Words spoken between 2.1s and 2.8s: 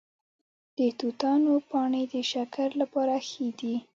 د شکر